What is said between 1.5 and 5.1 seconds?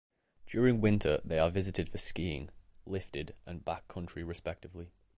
visited for skiing, lifted and back country respectively.